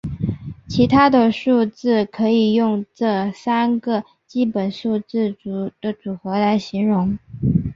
[0.67, 5.37] 其他的数字可以用这三个基本数字
[5.79, 7.19] 的组合来形容。